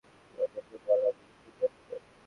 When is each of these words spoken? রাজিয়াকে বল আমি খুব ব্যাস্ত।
রাজিয়াকে 0.37 0.77
বল 0.85 1.01
আমি 1.09 1.23
খুব 1.35 1.53
ব্যাস্ত। 1.59 1.89